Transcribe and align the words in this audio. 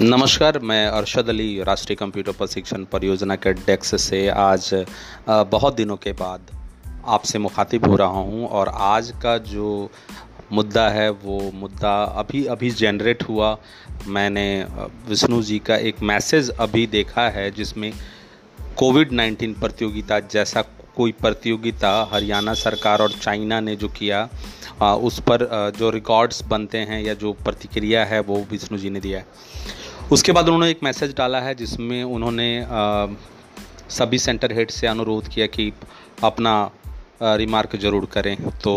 नमस्कार, 0.00 0.58
मैं 0.58 0.86
अरशद 0.86 1.28
अली, 1.28 1.62
राष्ट्रीय 1.62 1.96
कंप्यूटर 1.96 2.32
प्रशिक्षण 2.32 2.84
परियोजना 2.84 3.36
के 3.36 3.52
डेक्स 3.52 3.94
से 4.02 4.28
आज 4.28 4.70
बहुत 5.28 5.74
दिनों 5.76 5.96
के 5.96 6.12
बाद 6.12 6.50
आपसे 7.06 7.38
मुखातिब 7.38 7.86
हो 7.86 7.96
रहा 7.96 8.18
हूँ 8.18 8.46
और 8.48 8.68
आज 8.68 9.10
का 9.22 9.36
जो 9.38 9.90
मुद्दा 10.52 10.88
है, 10.88 11.08
वो 11.10 11.50
मुद्दा 11.54 11.94
अभी 12.14 12.44
अभी 12.46 12.70
जनरेट 12.72 13.22
हुआ। 13.22 13.56
मैंने 14.06 14.46
विष्णु 15.08 15.42
जी 15.42 15.58
का 15.58 15.76
एक 15.78 16.02
मैसेज 16.02 16.50
अभी 16.50 16.86
देखा 16.86 17.28
है, 17.30 17.50
जिसमें 17.50 17.92
कोविड 18.76 19.12
19 19.12 19.58
प्रतियोगिता 19.60 20.20
जैसा 20.20 20.62
कोई 20.96 21.12
प्रतियोगिता 21.12 21.90
हरियाणा 22.12 22.54
सरकार 22.56 23.02
और 23.02 23.12
चाइना 23.12 23.60
ने 23.60 23.76
जो 23.76 23.88
किया 23.90 24.28
उस 24.80 25.18
पर 25.20 25.72
जो 25.76 25.90
रिकॉर्ड्स 25.90 26.42
बनते 26.44 26.78
हैं 26.78 27.02
या 27.02 27.14
जो 27.14 27.32
प्रतिक्रिया 27.34 28.04
है, 28.04 28.20
वो 28.20 28.36
विष्णु 28.50 28.78
जी 28.78 28.90
ने 28.90 29.00
दिया 29.00 29.18
है। 29.18 29.26
उसके 30.12 30.32
बाद 30.32 30.48
उन्होंने 30.48 30.70
एक 30.70 30.82
मैसेज 30.82 31.14
डाला 31.16 31.40
है 31.40 31.54
जिसमें 31.54 32.02
उन्होंने 32.04 32.66
सभी 33.90 34.18
सेंटर 34.18 34.52
हेड 34.52 34.70
से 34.70 34.86
अनुरोध 34.86 35.28
किया 35.28 35.46
कि 35.46 35.72
अपना 36.24 36.54
रिमार्क 37.22 37.76
ज़रूर 37.76 38.06
करें। 38.12 38.36
तो 38.58 38.76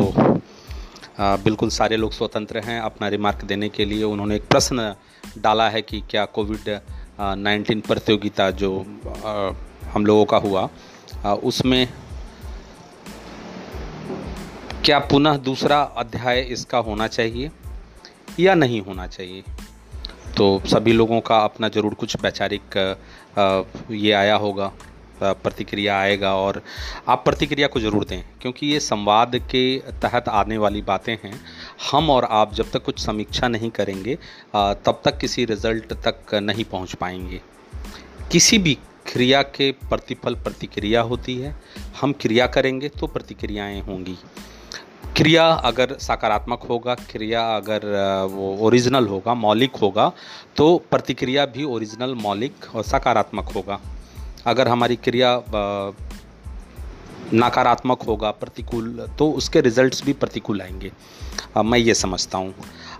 आ, 1.19 1.35
बिल्कुल 1.37 1.69
सारे 1.69 1.97
लोग 1.97 2.11
स्वतंत्र 2.11 2.59
हैं 2.59 2.79
अपना 2.81 3.07
रिमार्क 3.07 3.43
देने 3.45 3.69
के 3.69 3.85
लिए। 3.85 4.03
उन्होंने 4.03 4.35
एक 4.35 4.47
प्रश्न 4.49 4.93
डाला 5.37 5.69
है 5.69 5.81
कि 5.81 6.01
क्या 6.09 6.25
कोविड 6.35 6.69
नाइन्टीन 7.19 7.81
प्रतियोगिता 7.81 8.49
जो 8.51 8.77
आ, 9.25 9.51
हम 9.93 10.05
लोगों 10.05 10.25
का 10.25 10.37
हुआ 10.37 10.69
आ, 11.25 11.33
उसमें 11.33 11.87
क्या 14.85 14.99
पुनः 14.99 15.37
दूसरा 15.39 15.81
अध्याय 15.97 16.41
इसका 16.51 16.77
होना 16.79 17.07
चाहिए 17.07 17.51
या 18.39 18.55
नहीं 18.55 18.81
होना 18.81 19.07
चाहिए? 19.07 19.43
तो 20.37 20.61
सभी 20.67 20.93
लोगों 20.93 21.19
का 21.21 21.37
अपना 21.39 21.69
ज़रूर 21.69 21.93
कुछ 21.95 22.15
वैचारिक 22.23 22.77
ये 23.91 24.11
आया 24.13 24.35
होगा 24.37 24.71
प्रतिक्रिया 25.23 25.97
आएगा 25.99 26.33
और 26.35 26.61
आप 27.07 27.23
प्रतिक्रिया 27.25 27.67
को 27.67 27.79
ज़रूर 27.79 28.05
दें, 28.05 28.23
क्योंकि 28.41 28.67
ये 28.67 28.79
संवाद 28.79 29.35
के 29.51 29.63
तहत 30.01 30.29
आने 30.29 30.57
वाली 30.57 30.81
बातें 30.81 31.13
हैं। 31.23 31.33
हम 31.91 32.09
और 32.09 32.27
आप 32.31 32.53
जब 32.53 32.71
तक 32.71 32.83
कुछ 32.83 32.99
समीक्षा 32.99 33.47
नहीं 33.47 33.69
करेंगे 33.71 34.15
तब 34.55 35.01
तक 35.05 35.17
किसी 35.17 35.45
रिज़ल्ट 35.45 35.93
तक 36.05 36.33
नहीं 36.35 36.65
पहुँच 36.65 36.95
पाएँगे। 36.95 37.41
किसी 38.31 38.57
भी 38.57 38.77
क्रिया 39.07 39.41
के 39.43 39.71
प्रतिफल 39.89 40.35
प्रतिक्रिया 40.37 41.01
होती 41.03 41.35
है। 41.37 41.55
हम 42.01 42.13
क्रिया 42.21 42.47
करेंगे 42.47 42.89
तो 42.89 43.07
प्रतिक्रियाएँ 43.09 43.81
होंगी। 43.81 44.17
क्रिया 45.21 45.43
अगर 45.65 45.93
सकारात्मक 46.01 46.61
होगा, 46.69 46.93
क्रिया 47.09 47.41
अगर 47.55 47.83
वो 48.31 48.55
ओरिजिनल 48.65 49.07
होगा, 49.07 49.33
मौलिक 49.33 49.75
होगा 49.75 50.11
तो 50.57 50.65
प्रतिक्रिया 50.91 51.45
भी 51.47 51.63
ओरिजिनल, 51.65 52.13
मौलिक 52.13 52.65
और 52.75 52.83
सकारात्मक 52.83 53.49
होगा। 53.55 53.79
अगर 54.45 54.67
हमारी 54.67 54.95
क्रिया 54.97 55.33
नकारात्मक 57.33 58.01
होगा, 58.01 58.31
प्रतिकूल 58.31 59.07
तो 59.19 59.29
उसके 59.31 59.61
रिजल्ट्स 59.61 60.03
भी 60.05 60.13
प्रतिकूल 60.13 60.61
आएँगे। 60.61 60.91
मैं 61.57 61.79
ये 61.79 61.93
समझता 61.93 62.37
हूँ। 62.37 62.53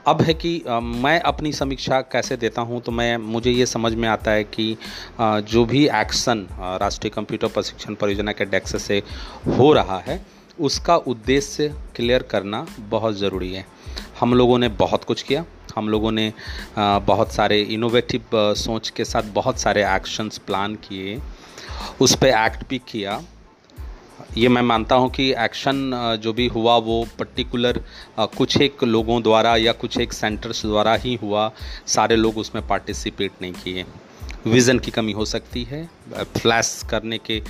अब 0.08 0.22
है 0.22 0.33
कि 0.33 0.52
मैं 0.75 1.19
अपनी 1.22 1.53
समीक्षा 1.53 1.99
कैसे 2.11 2.38
देता 2.38 2.61
हूँ 2.61 2.81
तो 2.81 2.92
मैं, 2.92 3.17
मुझे 3.17 3.52
ये 3.52 3.66
समझ 3.66 3.94
में 3.94 4.08
आता 4.09 4.31
है 4.31 4.44
कि 4.44 4.75
जो 5.23 5.66
भी 5.66 5.86
एक्शन 5.95 6.47
राष्ट्रीय 6.81 7.11
कंप्यूटर 7.16 7.47
प्रशिक्षण 7.47 7.95
परियोजना 7.95 8.31
के 8.31 8.45
डेक्स 8.45 8.81
से 8.81 9.02
हो 9.47 9.72
रहा 9.73 9.99
है 9.99 10.19
उसका 10.59 10.95
उद्देश्य 10.95 11.67
क्लियर 11.95 12.23
करना 12.23 12.66
बहुत 12.80 13.16
ज़रूरी 13.16 13.53
है। 13.53 13.66
हम 14.19 14.33
लोगों 14.33 14.58
ने 14.59 14.67
बहुत 14.77 15.03
कुछ 15.03 15.21
किया। 15.21 15.45
हम 15.75 15.89
लोगों 15.89 16.11
ने 16.11 16.31
बहुत 16.77 17.31
सारे 17.31 17.61
इनोवेटिव 17.61 18.53
सोच 18.55 18.89
के 18.89 19.05
साथ 19.05 19.23
बहुत 19.33 19.59
सारे 19.59 19.83
एक्शंस 19.95 20.37
प्लान 20.37 20.76
किए। 20.76 21.20
उस 22.02 22.15
पर 22.15 22.27
एक्ट 22.27 22.67
भी 22.70 22.81
किया। 22.87 23.21
ये 24.37 24.49
मैं 24.49 24.61
मानता 24.61 24.95
हूँ 24.95 25.09
कि 25.09 25.30
एक्शन 25.39 26.20
जो 26.23 26.33
भी 26.33 26.48
हुआ 26.48 26.76
वो 26.77 27.05
पर्टिकुलर 27.20 27.81
कुछ 28.20 28.58
एक 28.61 28.83
लोगों 28.83 29.21
द्वारा 29.23 29.55
या 29.55 29.71
कुछ 29.73 29.97
एक 29.99 30.14
सेंटर्स 30.14 30.65
द्वारा 30.65 30.93
ही 30.95 31.15
हुआ। 31.15 31.52
सारे 31.87 32.15
लोग 32.15 32.37
उसमें 32.37 32.67
पार्टिसिपेट 32.67 33.31
नहीं 33.42 33.53
किए। 33.53 33.86
विज़न 34.45 34.80
की 34.80 34.92
कमी 34.92 35.11
हो 35.11 35.26
सकती 35.26 35.64
है। 35.64 35.89
फ्लैश 36.37 36.81
करने 36.89 37.17
के 37.17 37.42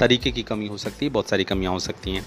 तरीके 0.00 0.30
की 0.30 0.42
कमी 0.42 0.66
हो 0.66 0.76
सकती 0.76 1.06
है। 1.06 1.12
बहुत 1.12 1.28
सारी 1.28 1.44
कमियाँ 1.44 1.72
हो 1.72 1.78
सकती 1.78 2.10
हैं। 2.10 2.26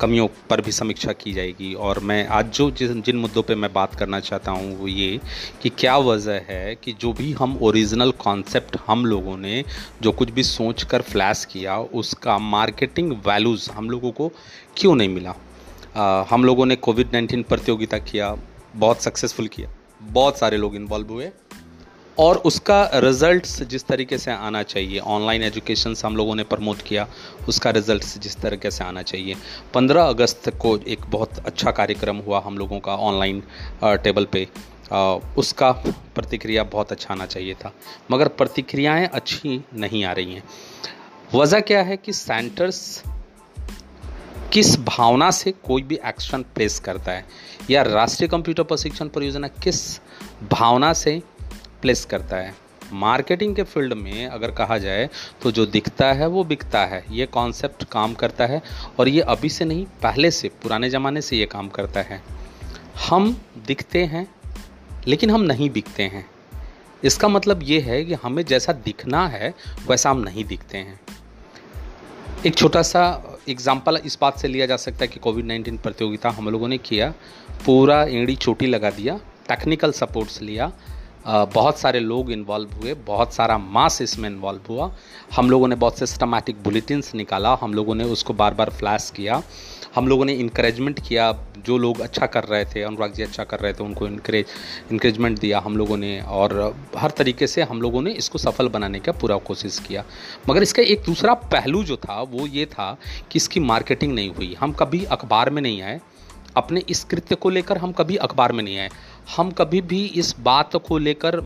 कमियों 0.00 0.26
पर 0.50 0.60
भी 0.60 0.72
समीक्षा 0.72 1.12
की 1.12 1.32
जाएगी। 1.32 1.72
और 1.74 1.98
मैं 2.00 2.26
आज 2.28 2.52
जो 2.52 2.70
जिन 2.70 3.02
जिन 3.02 3.16
मुद्दों 3.16 3.42
पे 3.42 3.54
मैं 3.54 3.72
बात 3.72 3.94
करना 3.94 4.20
चाहता 4.20 4.52
हूँ 4.52 4.76
वो 4.78 4.88
ये 4.88 5.20
कि 5.62 5.68
क्या 5.68 5.96
वजह 5.98 6.40
है 6.48 6.74
कि 6.74 6.92
जो 6.92 7.12
भी 7.12 7.32
हम 7.32 7.58
ओरिजिनल 7.62 8.10
कॉन्सेप्ट 8.18 8.76
हम 8.86 9.04
लोगों 9.06 9.36
ने 9.36 9.64
जो 10.02 10.12
कुछ 10.12 10.30
भी 10.30 10.42
सोच 10.42 10.82
कर 10.82 11.02
फ्लैश 11.02 11.44
किया 11.44 11.78
उसका 11.78 12.38
मार्केटिंग 12.38 13.12
वैल्यूज़ 13.26 13.70
हम 13.70 13.90
लोगों 13.90 14.12
को 14.12 14.30
क्यों 14.76 14.94
नहीं 14.94 15.08
मिला? 15.08 15.34
आ, 15.96 16.24
हम 16.30 16.44
लोगों 16.44 16.66
ने 16.66 16.76
कोविड 16.76 17.12
नाइन्टीन 17.12 17.42
प्रतियोगिता 17.42 17.98
किया 17.98 18.34
बहुत 18.76 19.02
सक्सेसफुल 19.02 19.46
किया 19.46 19.74
बहुत 20.02 20.38
सारे 20.38 20.56
लोग 20.56 20.74
इन्वॉल्व 20.76 21.08
हुए 21.08 21.30
और 22.18 22.36
उसका 22.46 22.82
रिज़ल्ट 22.94 23.46
जिस 23.64 23.86
तरीके 23.86 24.18
से 24.18 24.30
आना 24.32 24.62
चाहिए 24.62 24.98
ऑनलाइन 24.98 25.42
एजुकेशन 25.42 25.94
हम 26.04 26.16
लोगों 26.16 26.34
ने 26.34 26.44
प्रमोट 26.44 26.82
किया, 26.82 27.06
उसका 27.48 27.70
रिज़ल्ट 27.70 28.04
जिस 28.18 28.36
तरीके 28.36 28.70
से 28.70 28.84
आना 28.84 29.02
चाहिए। 29.02 29.34
15 29.74 30.08
अगस्त 30.08 30.48
को 30.60 30.76
एक 30.78 31.06
बहुत 31.08 31.38
अच्छा 31.38 31.70
कार्यक्रम 31.72 32.16
हुआ 32.18 32.40
हम 32.40 32.58
लोगों 32.58 32.80
का 32.80 32.96
ऑनलाइन 32.96 33.42
टेबल 33.84 34.24
पे। 34.32 34.46
उसका 35.38 35.70
प्रतिक्रिया 36.14 36.62
बहुत 36.64 36.92
अच्छा 36.92 37.12
आना 37.14 37.26
चाहिए 37.26 37.54
था, 37.54 37.72
मगर 38.10 38.28
प्रतिक्रियाएँ 38.30 39.06
अच्छी 39.08 39.62
नहीं 39.74 40.04
आ 40.04 40.12
रही 40.12 40.34
हैं। 40.34 40.42
वजह 41.34 41.60
क्या 41.60 41.82
है 41.82 41.96
कि 41.96 42.12
सेंटर्स 42.12 43.02
किस 44.52 44.78
भावना 44.80 45.30
से 45.30 45.52
कोई 45.64 45.82
भी 45.82 45.98
एक्शन 46.06 46.42
प्लेस 46.54 46.78
करता 46.80 47.12
है, 47.12 47.24
या 47.70 47.82
राष्ट्रीय 47.84 48.28
कंप्यूटर 48.28 48.62
प्रशिक्षण 48.62 49.08
परियोजना 49.08 49.48
किस 49.62 49.80
भावना 50.50 50.92
से 50.94 51.20
प्लेस 51.82 52.04
करता 52.04 52.36
है। 52.36 52.54
मार्केटिंग 52.94 53.54
के 53.56 53.62
फ़ील्ड 53.62 53.92
में 53.94 54.26
अगर 54.26 54.50
कहा 54.52 54.78
जाए 54.78 55.08
तो 55.42 55.50
जो 55.50 55.66
दिखता 55.66 56.12
है, 56.12 56.26
वो 56.26 56.44
बिकता 56.44 56.84
है। 56.86 57.02
ये 57.10 57.26
कॉन्सेप्ट 57.28 57.84
काम 57.84 58.14
करता 58.14 58.46
है 58.46 58.62
और 58.98 59.08
ये 59.08 59.20
अभी 59.22 59.48
से 59.48 59.64
नहीं, 59.64 59.84
पहले 60.02 60.30
से, 60.30 60.48
पुराने 60.62 60.90
ज़माने 60.90 61.20
से 61.22 61.36
ये 61.36 61.46
काम 61.46 61.68
करता 61.68 62.00
है। 62.02 62.22
हम 63.08 63.36
दिखते 63.66 64.04
हैं, 64.04 64.26
लेकिन 65.08 65.30
हम 65.30 65.42
नहीं 65.42 65.70
बिकते 65.70 66.02
हैं। 66.04 66.28
इसका 67.02 67.28
मतलब 67.28 67.60
ये 67.62 67.80
है 67.80 68.04
कि 68.04 68.14
हमें 68.14 68.44
जैसा 68.44 68.72
दिखना 68.74 69.26
है, 69.28 69.54
वैसा 69.88 70.10
हम 70.10 70.20
नहीं 70.20 70.44
दिखते 70.44 70.78
हैं। 70.78 71.00
एक 72.46 72.54
छोटा 72.54 72.82
सा 72.82 73.02
एग्ज़ाम्पल 73.48 73.96
इस 73.96 74.18
बात 74.20 74.38
से 74.38 74.48
लिया 74.48 74.66
जा 74.66 74.76
सकता 74.78 74.98
है 75.00 75.08
कि 75.08 75.20
कोविड 75.20 75.46
नाइन्टीन 75.46 75.76
प्रतियोगिता 75.78 76.30
हम 76.30 76.48
लोगों 76.48 76.68
ने 76.68 76.78
किया। 76.80 77.10
पूरा 77.66 78.02
एड़ी 78.04 78.36
चोटी 78.36 78.66
लगा 78.66 78.90
दिया 78.90 79.18
टेक्निकल 79.48 79.92
सपोर्ट्स 79.92 80.40
लिया 80.42 80.70
बहुत 81.28 81.78
सारे 81.78 82.00
लोग 82.00 82.30
इन्वॉल्व 82.32 82.70
हुए, 82.72 82.94
बहुत 83.06 83.34
सारा 83.34 83.56
मास 83.58 84.00
इसमें 84.02 84.28
इन्वॉल्व 84.28 84.60
हुआ। 84.68 84.90
हम 85.36 85.50
लोगों 85.50 85.68
ने 85.68 85.74
बहुत 85.74 85.98
सिस्टमैटिक 85.98 86.62
बुलेटिन्स 86.62 87.14
निकाला, 87.14 87.58
हम 87.60 87.74
लोगों 87.74 87.94
ने 87.94 88.04
उसको 88.04 88.34
बार 88.34 88.54
बार 88.54 88.70
फ्लैश 88.70 89.12
किया। 89.16 89.42
हम 89.94 90.08
लोगों 90.08 90.24
ने 90.24 90.32
इंकरेजमेंट 90.32 91.00
किया, 91.08 91.32
जो 91.66 91.78
लोग 91.78 92.00
अच्छा 92.00 92.26
कर 92.26 92.44
रहे 92.44 92.64
थे, 92.64 92.82
अनुराग 92.82 93.12
जी 93.12 93.22
अच्छा 93.22 93.44
कर 93.44 93.60
रहे 93.60 93.72
थे, 93.72 93.84
उनको 93.84 94.06
इनक्रेज 94.06 94.46
इंकरेजमेंट 94.92 95.38
दिया 95.38 95.58
हम 95.58 95.76
लोगों 95.76 95.96
ने, 95.96 96.20
और 96.20 96.76
हर 96.96 97.10
तरीके 97.10 97.46
से 97.46 97.62
हम 97.62 97.82
लोगों 97.82 98.02
ने 98.02 98.12
इसको 98.12 98.38
सफल 98.38 98.68
बनाने 98.68 99.00
का 99.00 99.12
पूरा 99.12 99.36
कोशिश 99.36 99.78
किया। 99.78 100.04
मगर 100.48 100.62
इसका 100.62 100.82
एक 100.82 101.02
दूसरा 101.06 101.34
पहलू 101.34 101.82
जो 101.84 101.96
था, 101.96 102.20
वो 102.22 102.46
ये 102.46 102.66
था 102.66 102.96
कि 103.32 103.36
इसकी 103.36 103.60
मार्केटिंग 103.60 104.14
नहीं 104.14 104.30
हुई। 104.30 104.56
हम 104.60 104.72
कभी 104.72 105.04
अखबार 105.04 105.50
में 105.50 105.62
नहीं 105.62 105.82
आए, 105.82 106.00
अपने 106.56 106.82
इस 106.88 107.02
कृत्य 107.04 107.34
को 107.34 107.50
लेकर 107.50 107.78
हम 107.78 107.92
कभी 107.92 108.16
अखबार 108.16 108.52
में 108.52 108.62
नहीं 108.64 108.78
आए। 108.78 108.88
हम 109.36 109.50
कभी 109.50 109.80
भी 109.80 110.04
इस 110.16 110.34
बात 110.40 110.76
को 110.76 110.98
लेकर 110.98 111.38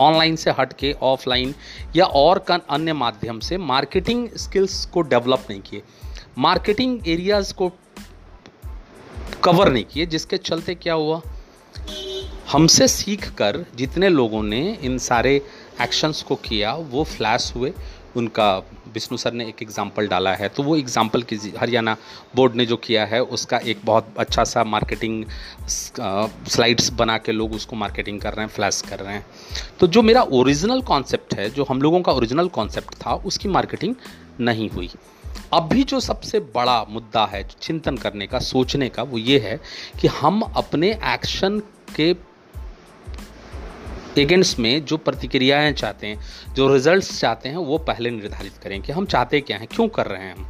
ऑनलाइन 0.00 0.36
से 0.36 0.50
हट 0.50 0.72
के 0.72 0.92
ऑफलाइन 1.02 1.54
या 1.96 2.04
और 2.04 2.44
अन्य 2.70 2.92
माध्यम 2.92 3.40
से 3.40 3.58
मार्केटिंग 3.58 4.28
स्किल्स 4.36 4.84
को 4.86 5.02
डेवलप 5.02 5.46
नहीं 5.50 5.60
किए। 5.60 5.82
मार्केटिंग 6.38 7.08
एरियाज़ 7.08 7.54
को 7.54 7.70
कवर 9.44 9.72
नहीं 9.72 9.84
किए, 9.84 10.06
जिसके 10.06 10.36
चलते 10.36 10.74
क्या 10.74 10.94
हुआ? 10.94 11.20
हमसे 12.52 12.88
सीख 12.88 13.30
कर 13.34 13.64
जितने 13.74 14.08
लोगों 14.08 14.42
ने 14.42 14.78
इन 14.82 14.98
सारे 14.98 15.34
एक्शंस 15.80 16.22
को 16.22 16.36
किया, 16.36 16.74
वो 16.74 17.04
फ्लैश 17.04 17.52
हुए, 17.56 17.72
उनका 18.16 18.62
विष्णु 18.94 19.18
सर 19.18 19.32
ने 19.32 19.46
एक 19.48 19.62
एग्ज़ाम्पल 19.62 20.08
डाला 20.08 20.34
है। 20.34 20.48
तो 20.48 20.62
वो 20.62 20.76
एग्ज़ाम्पल 20.76 21.22
की 21.22 21.36
हरियाणा 21.58 21.96
बोर्ड 22.36 22.54
ने 22.54 22.66
जो 22.66 22.76
किया 22.78 23.04
है, 23.04 23.20
उसका 23.20 23.58
एक 23.58 23.80
बहुत 23.84 24.14
अच्छा 24.18 24.44
सा 24.44 24.64
मार्केटिंग 24.66 25.24
स्लाइड्स 25.68 26.90
बना 26.92 27.18
के 27.18 27.32
लोग 27.32 27.54
उसको 27.54 27.76
मार्केटिंग 27.76 28.20
कर 28.20 28.34
रहे 28.34 28.46
हैं 28.46 28.52
फ्लैश 28.52 28.80
कर 28.88 29.00
रहे 29.00 29.14
हैं। 29.14 29.24
तो 29.80 29.86
जो 29.86 30.02
मेरा 30.02 30.22
ओरिजिनल 30.22 30.82
कॉन्सेप्ट 30.82 31.34
है, 31.34 31.48
जो 31.50 31.64
हम 31.64 31.82
लोगों 31.82 32.00
का 32.00 32.12
ओरिजिनल 32.12 32.48
कॉन्सेप्ट 32.50 32.94
था, 32.96 33.14
उसकी 33.14 33.48
मार्केटिंग 33.48 33.94
नहीं 34.40 34.68
हुई। 34.70 34.90
अब 35.52 35.68
भी 35.68 35.82
जो 35.84 35.98
सबसे 36.00 36.38
बड़ा 36.54 36.82
मुद्दा 36.88 37.24
है 37.26 37.42
चिंतन 37.60 37.96
करने 37.96 38.26
का, 38.26 38.38
सोचने 38.38 38.88
का, 38.88 39.02
वो 39.02 39.18
ये 39.18 39.38
है 39.38 39.58
कि 40.00 40.08
हम 40.10 40.40
अपने 40.42 40.90
एक्शन 41.04 41.58
के 41.96 42.12
एजेंट्स 44.20 44.58
में 44.58 44.84
जो 44.84 44.96
प्रतिक्रियाएँ 44.96 45.72
चाहते 45.72 46.06
हैं, 46.06 46.20
जो 46.54 46.74
रिजल्ट्स 46.74 47.20
चाहते 47.20 47.48
हैं, 47.48 47.56
वो 47.56 47.78
पहले 47.78 48.10
निर्धारित 48.10 48.52
करें 48.62 48.82
कि 48.82 48.92
हम 48.92 49.06
चाहते 49.06 49.40
क्या 49.40 49.56
हैं, 49.56 49.66
क्यों 49.66 49.88
कर 49.88 50.06
रहे 50.06 50.22
हैं 50.22 50.36
हम। 50.36 50.46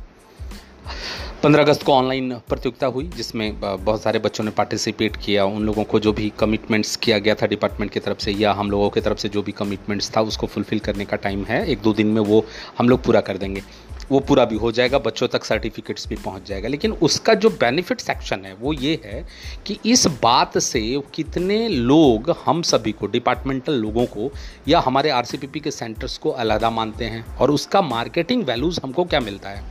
पंद्रह 1.43 1.63
अगस्त 1.63 1.83
को 1.83 1.93
ऑनलाइन 1.93 2.35
प्रतियोगिता 2.49 2.87
हुई, 2.87 3.11
जिसमें 3.17 3.61
बहुत 3.61 4.03
सारे 4.03 4.19
बच्चों 4.19 4.45
ने 4.45 4.51
पार्टिसिपेट 4.51 5.17
किया, 5.17 5.45
उन 5.45 5.63
लोगों 5.63 5.85
को 5.85 6.01
जो 6.01 6.13
भी 6.13 6.33
कमिटमेंट्स 6.39 6.97
किया 6.97 7.19
गया 7.19 7.35
था 7.35 7.47
डिपार्टमेंट 7.47 7.93
की 7.93 8.01
तरफ़ 8.01 8.19
से, 8.19 8.33
या 8.33 8.53
हम 8.53 8.71
लोगों 8.71 8.91
की 8.91 9.01
तरफ़ 9.01 9.19
से 9.19 9.29
जो 9.29 9.43
भी 9.43 9.53
कमिटमेंट्स 9.53 10.17
था, 10.17 10.21
उसको 10.21 10.47
फुलफ़िल 10.47 10.79
करने 10.79 11.05
का 11.05 11.17
टाइम 11.17 11.45
है। 11.45 11.67
एक 11.67 11.83
दो 11.83 11.93
दिन 11.93 12.07
में 12.07 12.21
वो 12.21 12.45
हम 12.79 12.89
लोग 12.89 13.03
पूरा 13.05 13.21
कर 13.21 13.39
देंगे। 13.39 13.63
वो 14.11 14.21
पूरा 14.21 14.45
भी 14.45 14.57
हो 14.57 14.73
जाएगा, 14.73 14.99
बच्चों 14.99 15.29
तक 15.29 15.45
सर्टिफिकेट्स 15.45 16.09
भी 16.09 16.17
पहुँच 16.17 16.47
जाएगा। 16.47 16.69
लेकिन 16.69 16.93
उसका 16.93 17.35
जो 17.35 17.51
बेनिफिट 17.51 18.01
सेक्शन 18.01 18.45
है, 18.45 18.55
वो 18.55 18.73
ये 18.73 19.01
है 19.05 19.27
कि 19.67 19.79
इस 19.87 20.07
बात 20.23 20.59
से 20.59 21.03
कितने 21.15 21.69
लोग 21.69 22.37
हम 22.47 22.63
सभी 22.63 22.93
को 22.93 23.07
डिपार्टमेंटल 23.07 23.73
लोगों 23.73 24.07
को 24.07 24.31
या 24.69 24.81
हमारे 24.81 25.11
आरसीपीपी 25.11 25.61
के 25.61 25.71
सेंटर्स 25.71 26.19
को 26.19 26.31
अलहदा 26.31 26.71
मानते 26.71 27.05
हैं 27.05 27.37
और 27.37 27.51
उसका 27.51 27.83
मार्केटिंग 27.83 28.45
वैल्यूज़ 28.45 28.81
हमको 28.85 29.05
क्या 29.05 29.21
मिलता 29.21 29.49
है? 29.49 29.65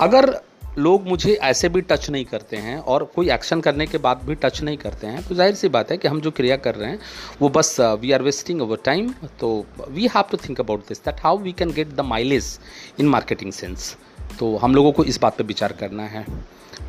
अगर 0.00 0.40
लोग 0.78 1.06
मुझे 1.08 1.32
ऐसे 1.44 1.68
भी 1.68 1.80
टच 1.82 2.08
नहीं 2.10 2.24
करते 2.24 2.56
हैं 2.56 2.78
और 2.78 3.04
कोई 3.14 3.30
एक्शन 3.30 3.60
करने 3.60 3.86
के 3.86 3.98
बाद 3.98 4.22
भी 4.26 4.34
टच 4.34 4.60
नहीं 4.62 4.76
करते 4.76 5.06
हैं। 5.06 5.22
तो 5.28 5.34
ज़ाहिर 5.34 5.54
सी 5.54 5.68
बात 5.68 5.90
है 5.90 5.96
कि 5.96 6.08
हम 6.08 6.20
जो 6.20 6.30
क्रिया 6.30 6.56
कर 6.58 6.74
रहे 6.74 6.90
हैं 6.90 6.98
वो 7.40 7.48
बस 7.48 7.76
we 8.00 8.12
are 8.12 8.22
wasting 8.22 8.60
our 8.60 8.78
time 8.84 9.12
तो 9.40 9.54
we 9.88 10.06
have 10.14 10.24
to 10.30 10.36
think 10.38 10.60
about 10.60 10.88
this 10.88 11.04
that 11.04 11.20
how 11.24 11.38
we 11.38 11.52
can 11.52 11.72
get 11.72 11.94
the 11.94 12.00
mileage 12.06 12.58
in 13.00 13.08
marketing 13.08 13.52
sense 13.52 13.96
तो 14.38 14.56
हम 14.56 14.74
लोगों 14.74 14.92
को 14.92 15.04
इस 15.04 15.20
बात 15.20 15.38
पर 15.38 15.44
विचार 15.44 15.72
करना 15.80 16.06
है। 16.08 16.26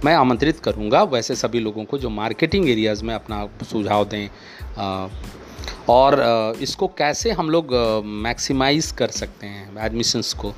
मैं 0.05 0.13
आमंत्रित 0.15 0.59
करूँगा 0.59 1.03
वैसे 1.05 1.35
सभी 1.35 1.59
लोगों 1.59 1.83
को 1.85 1.97
जो 1.97 2.09
मार्केटिंग 2.11 2.69
एरियाज़ 2.69 3.03
में 3.03 3.13
अपना 3.15 3.47
सुझाव 3.63 4.05
दें। 4.05 4.29
आ, 4.77 5.07
और 5.89 6.55
इसको 6.61 6.87
कैसे 6.97 7.31
हम 7.31 7.49
लोग 7.49 7.73
मैक्सिमाइज़ 8.23 8.93
कर 8.95 9.07
सकते 9.13 9.47
हैं 9.47 9.85
एडमिशन्स 9.85 10.33
को। 10.33 10.53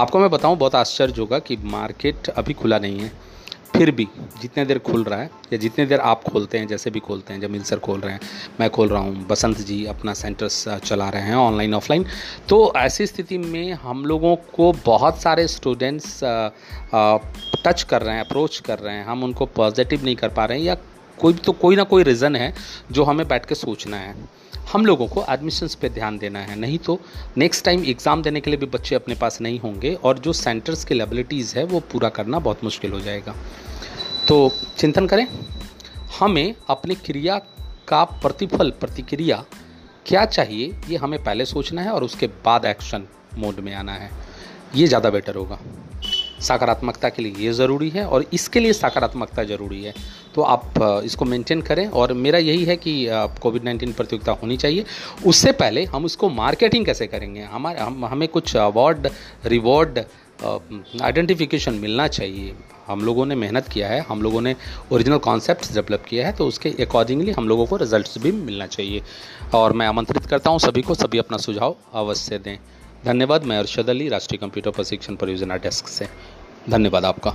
आपको 0.00 0.18
मैं 0.18 0.28
बताऊँ, 0.30 0.56
बहुत 0.58 0.74
आश्चर्य 0.74 1.20
होगा 1.20 1.38
कि 1.38 1.56
मार्केट 1.64 2.28
अभी 2.30 2.54
खुला 2.54 2.78
नहीं 2.78 2.98
है। 3.00 3.10
फिर 3.74 3.90
भी 3.90 4.06
जितने 4.40 4.64
देर 4.64 4.78
खुल 4.80 5.02
रहा 5.04 5.18
है, 5.20 5.30
या 5.52 5.58
जितने 5.58 5.86
देर 5.86 6.00
आप 6.00 6.22
खोलते 6.24 6.58
हैं, 6.58 6.66
जैसे 6.68 6.90
भी 6.90 7.00
खोलते 7.00 7.32
हैं 7.32 7.40
जमील 7.40 7.62
सर 7.62 7.78
खोल 7.78 8.00
रहे 8.00 8.12
हैं, 8.12 8.20
मैं 8.60 8.68
खोल 8.70 8.88
रहा 8.88 9.00
हूँ, 9.00 9.26
बसंत 9.26 9.60
जी 9.60 9.84
अपना 9.86 10.14
सेंटर्स 10.14 10.64
चला 10.78 11.08
रहे 11.08 11.22
हैं 11.22 11.34
ऑनलाइन 11.36 11.74
ऑफलाइन 11.74 12.04
तो 12.48 12.72
ऐसी 12.76 13.06
स्थिति 13.06 13.38
में 13.38 13.72
हम 13.74 14.04
लोगों 14.06 14.34
को 14.54 14.72
बहुत 14.86 15.20
सारे 15.22 15.46
स्टूडेंट्स 15.48 16.20
टच 16.24 17.82
कर 17.82 18.02
रहे 18.02 18.14
हैं 18.14 18.24
अप्रोच 18.24 18.58
कर 18.60 18.78
रहे 18.78 18.94
हैं। 18.94 19.04
हम 19.04 19.24
उनको 19.24 19.46
पॉजिटिव 19.56 20.04
नहीं 20.04 20.16
कर 20.16 20.28
पा 20.28 20.44
रहे 20.44 20.58
हैं, 20.58 20.64
या 20.64 20.76
कोई 21.18 21.32
तो 21.34 21.52
कोई 21.54 21.76
ना 21.76 21.82
कोई 21.84 22.02
रीज़न 22.04 22.36
है 22.36 22.52
जो 22.92 23.04
हमें 23.04 23.26
बैठ 23.28 23.46
के 23.46 23.54
सोचना 23.56 23.96
है। 23.96 24.14
हम 24.72 24.86
लोगों 24.86 25.06
को 25.08 25.24
एडमिशन्स 25.30 25.74
पे 25.74 25.88
ध्यान 25.88 26.18
देना 26.18 26.38
है। 26.38 26.58
नहीं 26.58 26.78
तो 26.78 26.98
नेक्स्ट 27.38 27.64
टाइम 27.64 27.84
एग्ज़ाम 27.84 28.22
देने 28.22 28.40
के 28.40 28.50
लिए 28.50 28.58
भी 28.60 28.66
बच्चे 28.66 28.94
अपने 28.94 29.14
पास 29.14 29.40
नहीं 29.40 29.58
होंगे 29.60 29.94
और 29.94 30.18
जो 30.18 30.32
सेंटर्स 30.32 30.84
की 30.84 30.94
लेबिलिटीज़ 30.94 31.56
है, 31.58 31.64
वो 31.64 31.80
पूरा 31.92 32.08
करना 32.08 32.38
बहुत 32.38 32.64
मुश्किल 32.64 32.92
हो 32.92 33.00
जाएगा। 33.00 33.34
तो 34.28 34.50
चिंतन 34.78 35.06
करें, 35.06 35.26
हमें 36.18 36.54
अपनी 36.70 36.94
क्रिया 36.96 37.38
का 37.88 38.04
प्रतिफल, 38.04 38.70
प्रतिक्रिया 38.70 39.44
क्या 40.06 40.24
चाहिए, 40.26 40.74
ये 40.88 40.96
हमें 40.96 41.22
पहले 41.24 41.44
सोचना 41.46 41.82
है 41.82 41.90
और 41.90 42.04
उसके 42.04 42.26
बाद 42.44 42.64
एक्शन 42.64 43.08
मोड 43.34 43.60
में 43.60 43.74
आना 43.74 43.92
है। 43.92 44.10
ये 44.74 44.86
ज़्यादा 44.86 45.10
बेटर 45.10 45.34
होगा। 45.34 45.58
सकारात्मकता 46.40 47.08
के 47.08 47.22
लिए 47.22 47.32
ये 47.36 47.52
ज़रूरी 47.52 47.88
है 47.90 48.04
और 48.06 48.24
इसके 48.32 48.60
लिए 48.60 48.72
सकारात्मकता 48.72 49.44
ज़रूरी 49.44 49.82
है। 49.84 49.94
तो 50.38 50.42
आप 50.44 50.74
इसको 51.04 51.24
मेंटेन 51.24 51.62
करें 51.62 51.86
और 51.90 52.12
मेरा 52.14 52.38
यही 52.38 52.64
है 52.64 52.76
कि 52.76 52.92
कोविड 53.42 53.64
नाइन्टीन 53.64 53.92
प्रतियोगिता 53.92 54.32
होनी 54.32 54.56
चाहिए। 54.56 54.84
उससे 55.26 55.52
पहले 55.52 55.84
हम 55.84 56.04
उसको 56.04 56.28
मार्केटिंग 56.30 56.84
कैसे 56.86 57.06
करेंगे? 57.06 57.40
हमारे, 57.42 57.80
हम, 57.80 58.04
हमें 58.04 58.28
कुछ 58.28 58.54
अवार्ड 58.56 59.08
रिवॉर्ड 59.44 59.98
आइडेंटिफिकेशन 61.02 61.74
मिलना 61.76 62.06
चाहिए। 62.08 62.54
हम 62.86 63.00
लोगों 63.00 63.26
ने 63.26 63.34
मेहनत 63.34 63.68
किया 63.68 63.88
है, 63.88 64.00
हम 64.00 64.22
लोगों 64.22 64.40
ने 64.40 64.54
ओरिजिनल 64.92 65.18
कॉन्सेप्ट 65.18 65.72
डेवलप 65.74 66.04
किया 66.08 66.26
है 66.26 66.32
तो 66.32 66.46
उसके 66.46 66.70
अकॉर्डिंगली 66.80 67.32
हम 67.32 67.48
लोगों 67.48 67.66
को 67.66 67.76
रिजल्ट्स 67.76 68.18
भी 68.18 68.32
मिलना 68.32 68.66
चाहिए। 68.68 69.02
और 69.54 69.72
मैं 69.72 69.86
आमंत्रित 69.86 70.26
करता 70.26 70.50
हूँ 70.50 70.58
सभी 70.58 70.82
को, 70.82 70.94
सभी 70.94 71.18
अपना 71.18 71.38
सुझाव 71.38 71.76
अवश्य 71.94 72.38
दें। 72.38 72.56
धन्यवाद, 73.04 73.44
मैं 73.44 73.58
अरशद 73.58 73.90
अली, 73.90 74.08
राष्ट्रीय 74.08 74.38
कंप्यूटर 74.38 74.70
प्रशिक्षण 74.70 75.16
परियोजना 75.16 75.56
डेस्क 75.56 75.88
से। 75.88 76.08
धन्यवाद 76.70 77.04
आपका। 77.04 77.34